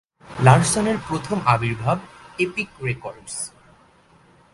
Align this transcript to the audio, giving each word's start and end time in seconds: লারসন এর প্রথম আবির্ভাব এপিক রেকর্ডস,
লারসন 0.43 0.85
এর 0.87 0.97
প্রথম 1.07 1.37
আবির্ভাব 1.45 1.97
এপিক 2.39 2.69
রেকর্ডস, 2.83 3.35